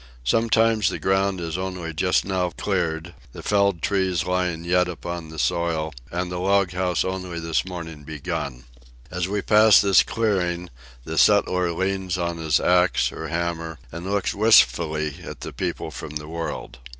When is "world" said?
16.27-16.79